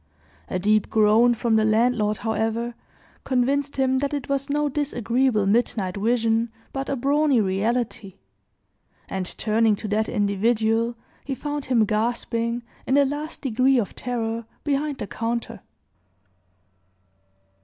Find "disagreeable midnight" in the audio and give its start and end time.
4.67-5.95